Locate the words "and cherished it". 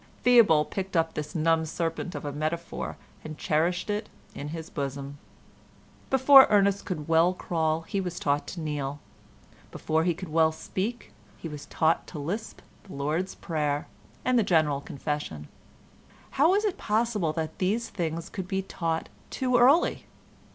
3.23-4.09